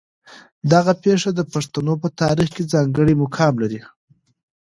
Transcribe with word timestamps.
دغه 0.71 0.93
پېښه 1.03 1.29
د 1.35 1.41
پښتنو 1.53 1.93
په 2.03 2.07
تاریخ 2.21 2.49
کې 2.55 2.69
ځانګړی 2.73 3.13
مقام 3.23 3.53
لري. 3.63 3.81